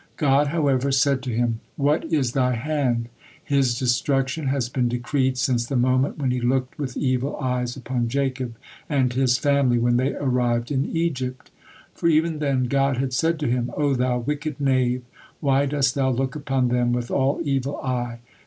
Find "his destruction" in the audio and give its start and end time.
3.43-4.47